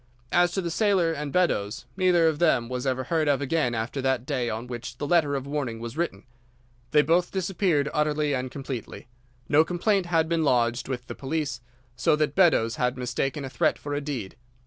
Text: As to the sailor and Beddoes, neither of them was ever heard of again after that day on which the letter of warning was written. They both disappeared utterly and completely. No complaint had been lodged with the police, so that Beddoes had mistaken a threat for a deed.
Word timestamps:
As 0.31 0.51
to 0.53 0.61
the 0.63 0.71
sailor 0.71 1.13
and 1.13 1.31
Beddoes, 1.31 1.85
neither 1.95 2.27
of 2.27 2.39
them 2.39 2.67
was 2.69 2.87
ever 2.87 3.03
heard 3.03 3.27
of 3.27 3.39
again 3.39 3.75
after 3.75 4.01
that 4.01 4.25
day 4.25 4.49
on 4.49 4.65
which 4.65 4.97
the 4.97 5.05
letter 5.05 5.35
of 5.35 5.45
warning 5.45 5.79
was 5.79 5.95
written. 5.95 6.23
They 6.89 7.03
both 7.03 7.29
disappeared 7.31 7.87
utterly 7.93 8.33
and 8.33 8.49
completely. 8.49 9.09
No 9.47 9.63
complaint 9.63 10.07
had 10.07 10.27
been 10.27 10.43
lodged 10.43 10.87
with 10.87 11.05
the 11.05 11.13
police, 11.13 11.61
so 11.95 12.15
that 12.15 12.33
Beddoes 12.33 12.77
had 12.77 12.97
mistaken 12.97 13.45
a 13.45 13.47
threat 13.51 13.77
for 13.77 13.93
a 13.93 14.01
deed. 14.01 14.35